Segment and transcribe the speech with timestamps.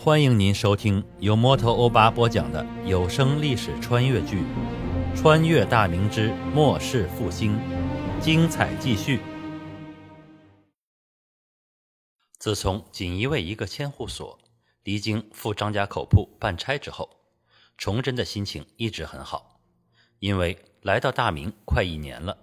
[0.00, 4.42] 欢迎您收听由摩托欧巴播讲的有声历史穿越剧
[5.16, 7.58] 《穿越大明之末世复兴》，
[8.20, 9.18] 精彩继续。
[12.38, 14.38] 自从锦衣卫一个千户所
[14.84, 17.10] 离京赴张家口铺办差之后，
[17.76, 19.58] 崇祯的心情一直很好，
[20.20, 22.38] 因为来到大明快一年了，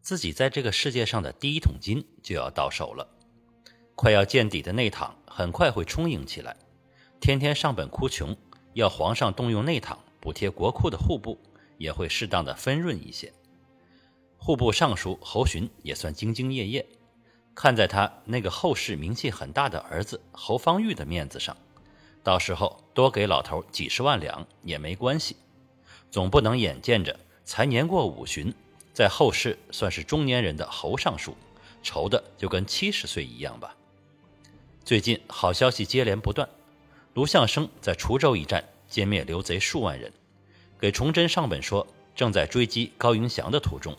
[0.00, 3.08] 自己在这个世界上的第一桶金就要到手了，
[3.96, 6.56] 快要见底的内躺很快会充盈起来。
[7.22, 8.36] 天天上本哭穷，
[8.74, 11.38] 要皇上动用内帑补贴国库的户部，
[11.78, 13.32] 也会适当的分润一些。
[14.38, 16.84] 户部尚书侯洵也算兢兢业业，
[17.54, 21.56] 看在他那个后世名气很大的儿子侯方域的面子上，
[22.24, 25.36] 到时候多给老头几十万两也没关系，
[26.10, 28.52] 总不能眼见着才年过五旬，
[28.92, 31.36] 在后世算是中年人的侯尚书，
[31.84, 33.76] 愁的就跟七十岁一样吧。
[34.84, 36.48] 最近好消息接连不断。
[37.14, 40.10] 卢象升在滁州一战歼灭刘贼数万人，
[40.80, 43.94] 给崇祯上本说正在追击高迎祥的途中，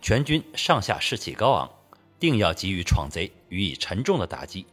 [0.00, 1.70] 全军上下士气高昂，
[2.18, 4.66] 定要给予闯贼予以沉重的打击，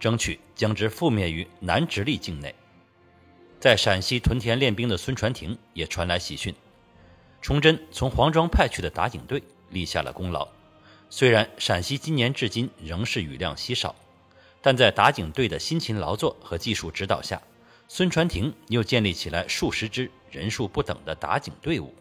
[0.00, 2.52] 争取将之覆灭于南直隶境内。
[3.60, 6.52] 在陕西屯田练兵的孙传庭也传来喜讯，
[7.40, 9.40] 崇祯从黄庄派去的打井队
[9.70, 10.48] 立下了功劳。
[11.10, 13.94] 虽然陕西今年至今仍是雨量稀少。
[14.66, 17.38] 但在打井队的辛勤劳作和技术指导下，
[17.86, 21.94] 孙传庭又建立起来数十支人数不等的打井队伍。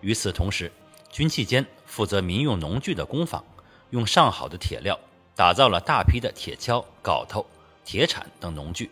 [0.00, 0.72] 与此同时，
[1.10, 3.44] 军器间负责民用农具的工坊，
[3.90, 4.98] 用上好的铁料
[5.36, 7.44] 打造了大批的铁锹、镐头、
[7.84, 8.90] 铁铲等农具，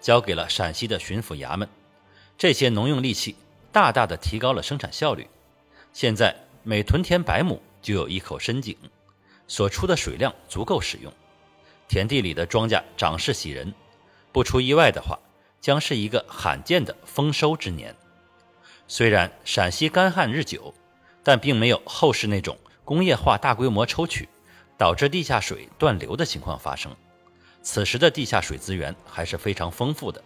[0.00, 1.68] 交给了陕西的巡抚衙门。
[2.36, 3.36] 这些农用利器
[3.70, 5.28] 大大的提高了生产效率。
[5.92, 8.76] 现在每屯田百亩就有一口深井，
[9.46, 11.12] 所出的水量足够使用。
[11.90, 13.74] 田地里的庄稼长势喜人，
[14.30, 15.18] 不出意外的话，
[15.60, 17.96] 将是一个罕见的丰收之年。
[18.86, 20.72] 虽然陕西干旱日久，
[21.24, 24.28] 但并没有后世那种工业化大规模抽取
[24.78, 26.94] 导致地下水断流的情况发生。
[27.60, 30.22] 此时的地下水资源还是非常丰富的。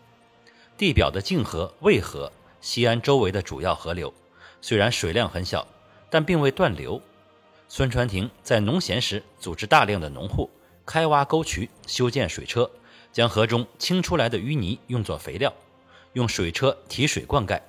[0.77, 2.31] 地表的泾河、渭河，
[2.61, 4.13] 西安周围的主要河流，
[4.61, 5.67] 虽然水量很小，
[6.11, 7.01] 但并未断流。
[7.71, 10.51] 孙传庭在农闲时组织大量的农户。
[10.87, 12.71] 开挖沟渠，修建水车，
[13.13, 15.53] 将河中清出来的淤泥用作肥料，
[16.13, 17.61] 用水车提水灌溉。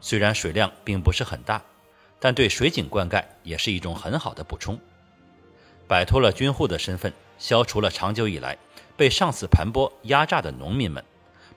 [0.00, 1.62] 虽然水量并不是很大，
[2.18, 4.78] 但对水井灌溉也是一种很好的补充。
[5.88, 8.56] 摆脱了军户的身份，消除了长久以来
[8.96, 11.04] 被上司盘剥压榨的农民们，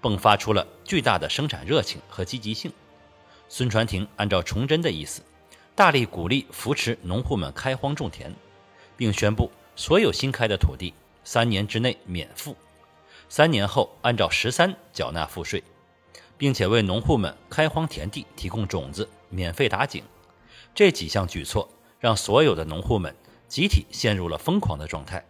[0.01, 2.71] 迸发出了巨大的生产热情和积极性。
[3.47, 5.21] 孙传庭按照崇祯的意思，
[5.75, 8.33] 大力鼓励扶持农户们开荒种田，
[8.97, 9.51] 并宣布。
[9.75, 10.93] 所有新开的土地，
[11.23, 12.55] 三年之内免赋，
[13.27, 15.63] 三年后按照十三缴纳赋税，
[16.37, 20.03] 并且为农户们开荒田地提供种子，免费打井。
[20.73, 21.69] 这几项举措
[21.99, 23.15] 让所有的农户们
[23.47, 25.25] 集体陷入了疯狂的状态，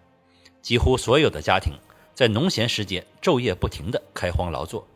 [0.61, 1.73] 几乎所有的家庭
[2.13, 4.87] 在农闲时节昼夜不停地开荒劳作。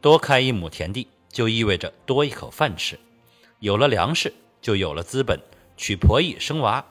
[0.00, 2.98] 多开一亩田地就意味着多一口饭吃，
[3.60, 4.32] 有了粮食
[4.62, 5.38] 就有了资本
[5.76, 6.84] 娶婆姨生娃。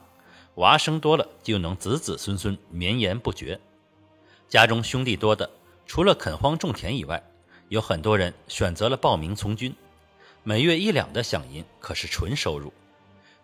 [0.58, 3.60] 娃生多了，就能子子孙孙绵延不绝。
[4.48, 5.48] 家中兄弟多的，
[5.86, 7.22] 除了垦荒种田以外，
[7.68, 9.72] 有很多人选择了报名从军。
[10.42, 12.72] 每月一两的饷银可是纯收入。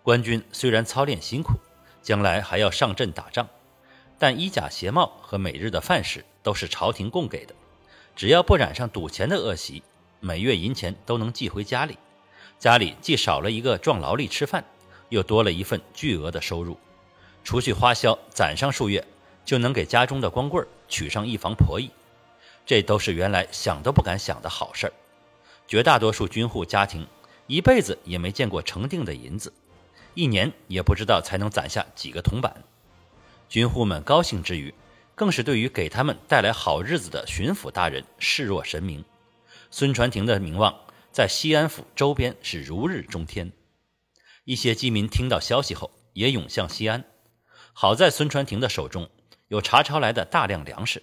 [0.03, 1.53] 官军虽然操练辛苦，
[2.03, 3.49] 将来还要上阵打仗，
[4.19, 7.55] 但衣甲鞋帽和每日的饭食都是朝廷供给的。
[8.17, 9.85] 只要不染上赌钱的恶习，
[10.19, 11.97] 每月银钱都能寄回家里。
[12.59, 14.65] 家里既少了一个壮劳力吃饭，
[15.11, 16.77] 又多了一份巨额的收入。
[17.45, 19.07] 除去花销，攒上数月，
[19.45, 21.91] 就能给家中的光棍娶上一房婆姨，
[22.65, 24.93] 这都是原来想都不敢想的好事儿。
[25.69, 27.07] 绝大多数军户家庭
[27.47, 29.53] 一辈子也没见过成锭的银子，
[30.15, 32.65] 一年也不知道才能攒下几个铜板。
[33.49, 34.75] 军户们高兴之余，
[35.15, 39.05] 更是对于给他们带来好日子的巡抚大人视若神明。
[39.71, 40.75] 孙传庭的名望
[41.13, 43.53] 在西安府周边是如日中天，
[44.45, 47.05] 一些饥民听到消息后也涌向西安。
[47.77, 49.11] 好在孙传庭的手中
[49.49, 51.03] 有查抄来的大量粮食，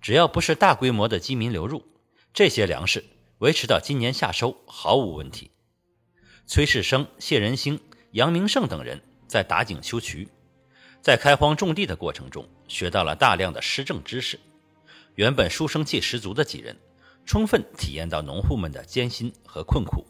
[0.00, 1.86] 只要不是大规模的饥民流入，
[2.34, 3.04] 这些粮食
[3.38, 5.52] 维持到今年夏收毫无问题。
[6.46, 7.78] 崔世生、谢仁兴、
[8.10, 10.28] 杨明胜等人在打井修渠，
[11.00, 14.38] 在开荒种地的过程中学到了大量的施政知识。
[15.14, 16.76] 原本书生气十足的几人，
[17.24, 20.04] 充分体验到农户们的艰辛和困苦，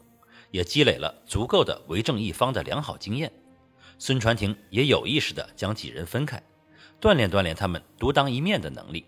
[0.49, 3.31] 也积累了足够的为政一方的良好经验。
[4.03, 6.41] 孙传庭也有意识地将几人分开，
[6.99, 9.05] 锻炼锻炼他们独当一面的能力。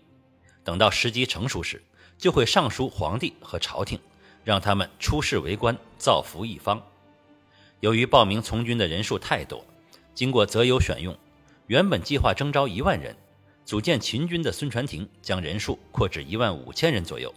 [0.62, 1.82] 等到时机成熟时，
[2.16, 3.98] 就会上书皇帝和朝廷，
[4.44, 6.80] 让他们出仕为官，造福一方。
[7.80, 9.66] 由于报名从军的人数太多，
[10.14, 11.18] 经过择优选用，
[11.66, 13.16] 原本计划征召一万人，
[13.64, 17.34] 组建秦军的孙传庭将人数扩至一万五千人左右。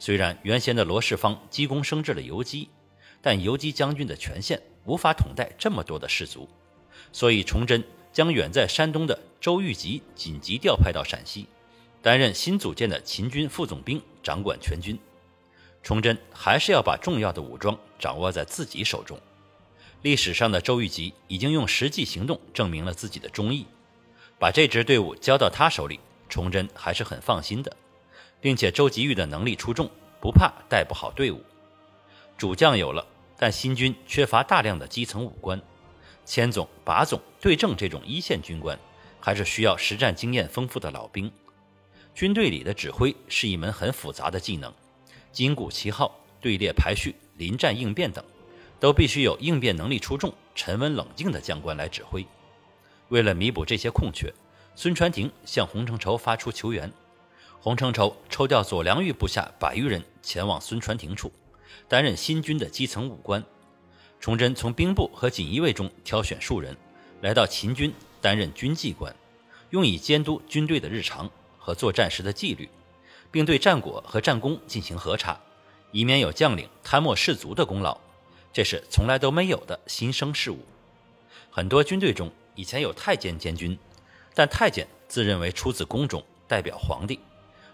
[0.00, 2.68] 虽然原先的罗世芳积功升至了游击，
[3.22, 6.48] 但游击将军的权限无法统带这么多的士卒，
[7.12, 7.82] 所以崇祯
[8.12, 11.46] 将远在山东的周玉吉紧急调派到陕西，
[12.02, 14.98] 担任新组建的秦军副总兵，掌管全军。
[15.82, 19.18] 崇祯还是要把重要的武装掌握在自己手中。
[20.02, 23.66] 历史上的周玉吉已经用实际行动证明了自己的忠义，
[24.38, 27.76] 把这支队伍交到他手里，崇祯还是很放心的，
[28.40, 31.42] 并且周吉玉的能力出众，不怕带不好队伍。
[32.38, 33.06] 主将有了，
[33.36, 35.60] 但新军缺乏大量的基层武官，
[36.30, 38.78] 千总、把总、队正这种一线军官，
[39.18, 41.28] 还是需要实战经验丰富的老兵。
[42.14, 44.72] 军队里的指挥是一门很复杂的技能，
[45.32, 48.24] 金鼓旗号、队列排序、临战应变等。
[48.78, 52.24] 都必须有应变能力出众、沉稳冷静的将官来指挥。
[53.08, 54.32] 为了弥补这些空缺，
[54.76, 56.90] 孙传庭向洪承畴发出求援。
[57.58, 61.32] 洪承畴抽调左良玉部下百余人前往孙传庭处，
[61.88, 63.44] 担任新军的基层武官。
[64.20, 66.76] 崇祯从兵部和锦衣卫中挑选数人，
[67.22, 67.90] 来到秦军
[68.20, 69.14] 担任军纪官，
[69.70, 71.28] 用以监督军队的日常
[71.58, 72.68] 和作战时的纪律，
[73.30, 75.40] 并对战果和战功进行核查，
[75.90, 77.98] 以免有将领贪墨士卒的功劳。
[78.52, 80.58] 这是从来都没有的新生事物。
[81.50, 83.78] 很多军队中以前有太监监军，
[84.34, 87.18] 但太监自认为出自宫中，代表皇帝，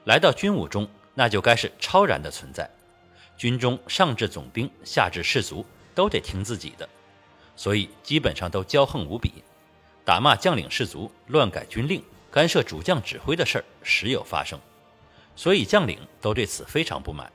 [0.05, 2.71] 来到军伍中那就该是超然的存在。
[3.37, 5.65] 军中上至总兵，下至士卒
[5.97, 6.87] 都得听自己的，
[7.57, 9.33] 所以基本上都骄横无比，
[10.05, 14.61] 打骂将领士卒，乱改军令，干涉主将指挥的事儿时有发生。
[15.35, 17.33] 所以将领都对此非常不满，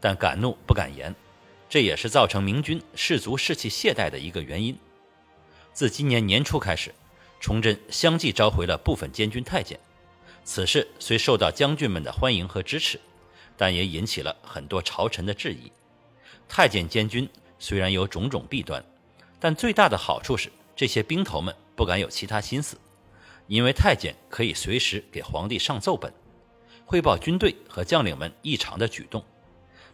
[0.00, 1.14] 但敢怒不敢言。
[1.68, 4.78] 这也是造成明军士卒士气懈怠的一个原因。
[5.74, 6.94] 自今年年初开始，
[7.40, 9.78] 崇祯相继召回了部分监军太监。
[10.44, 12.98] 此事虽受到将军们的欢迎和支持，
[13.54, 15.70] 但也引起了很多朝臣的质疑。
[16.48, 17.28] 太监监军
[17.58, 18.84] 虽然有种种弊端，
[19.40, 22.76] 但最大的好处是这些兵头们不敢有其他心思，
[23.46, 26.12] 因为太监可以随时给皇帝上奏本，
[26.84, 29.24] 汇报军队和将领们异常的举动。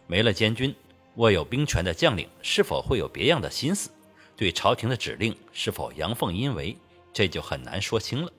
[0.07, 0.75] 没了监军。
[1.15, 3.89] 握有兵权的将领是否会有别样的心思？
[4.35, 6.75] 对朝廷的指令是否阳奉阴违？
[7.13, 8.29] 这就很难说清了。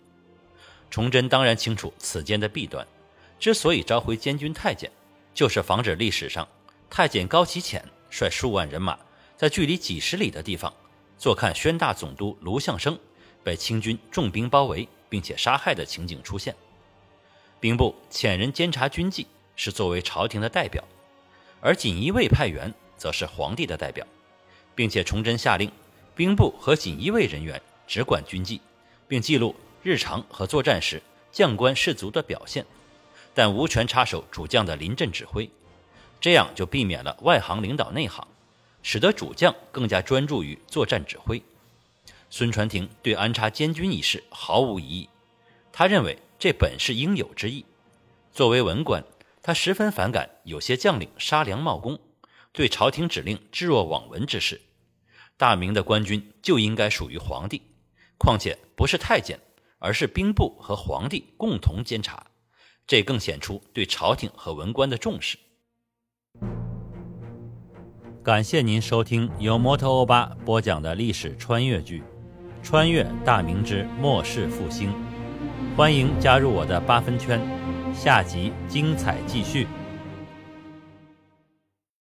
[0.91, 2.87] 崇祯当然清楚此间的弊端，
[3.39, 4.93] 之所以召回监军太监，
[5.33, 6.47] 就是防止历史上
[6.91, 8.99] 太监高启潜率数万人马
[9.37, 10.73] 在距离几十里的地方
[11.19, 12.99] 坐看宣大总督卢象升
[13.45, 16.55] 被清军重兵包围并且杀害的情景出现。
[17.61, 20.83] 兵部遣人监察军纪，是作为朝廷的代表。
[21.61, 24.07] 而锦衣卫派员则是皇帝的代表，
[24.75, 25.71] 并且崇祯下令，
[26.15, 28.61] 兵部和锦衣卫人员只管军纪，
[29.09, 32.65] 并记录日常和作战时将官士卒的表现，
[33.33, 35.49] 但无权插手主将的临阵指挥。
[36.21, 38.27] 这样就避免了外行领导内行，
[38.89, 41.43] 使得主将更加专注于作战指挥。
[42.31, 45.09] 孙传庭对安插监军一事毫无异议，
[45.73, 47.67] 他认为这本是应有之意。
[48.33, 49.05] 作为文官。
[49.43, 52.01] 他十分反感有些将领杀良冒功，
[52.51, 54.61] 对朝廷指令置若罔闻之事。
[55.37, 57.63] 大明的官军就应该属于皇帝，
[58.19, 59.39] 况且不是太监，
[59.79, 62.27] 而是兵部和皇帝共同监察，
[62.89, 65.39] 这更显出对朝廷和文官的重视。
[68.27, 72.01] 感谢您收听由摩托欧巴播讲的历史穿越剧
[72.61, 74.91] 《穿越大明之末世复兴》，
[75.77, 77.41] 欢迎加入我的八分圈。
[77.95, 79.69] 下集精彩继续。